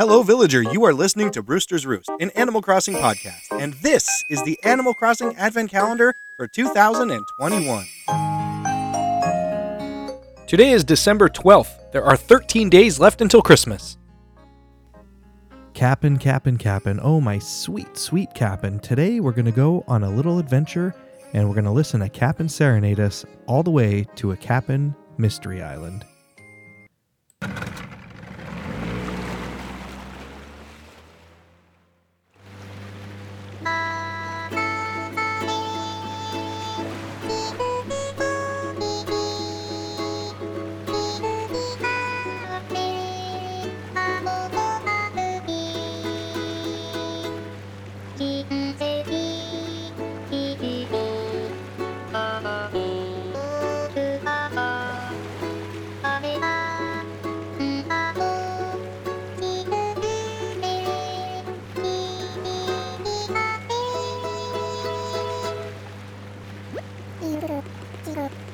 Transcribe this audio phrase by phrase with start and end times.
[0.00, 0.62] Hello, villager.
[0.62, 4.94] You are listening to Brewster's Roost, an Animal Crossing podcast, and this is the Animal
[4.94, 7.84] Crossing Advent Calendar for 2021.
[10.46, 11.90] Today is December 12th.
[11.90, 13.98] There are 13 days left until Christmas.
[15.74, 17.00] Cap'n, Cap'n, Cap'n.
[17.02, 18.78] Oh, my sweet, sweet Cap'n.
[18.78, 20.94] Today we're going to go on a little adventure
[21.32, 24.94] and we're going to listen to Cap'n serenade us all the way to a Cap'n
[25.16, 26.04] Mystery Island.
[67.20, 68.47] いる。